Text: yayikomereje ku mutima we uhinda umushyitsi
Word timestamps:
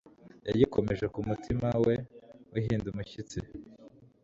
yayikomereje 0.47 1.05
ku 1.13 1.19
mutima 1.29 1.67
we 1.85 1.95
uhinda 2.57 2.87
umushyitsi 2.89 3.39